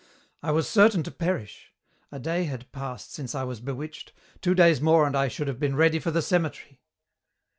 "I 0.41 0.49
was 0.51 0.67
certain 0.67 1.03
to 1.03 1.11
perish. 1.11 1.73
A 2.11 2.17
day 2.17 2.45
had 2.45 2.71
passed 2.71 3.13
since 3.13 3.35
I 3.35 3.43
was 3.43 3.59
bewitched. 3.61 4.13
Two 4.41 4.55
days 4.55 4.81
more 4.81 5.05
and 5.05 5.15
I 5.15 5.27
should 5.27 5.47
have 5.47 5.59
been 5.59 5.75
ready 5.75 5.99
for 5.99 6.09
the 6.09 6.23
cemetery." 6.23 6.81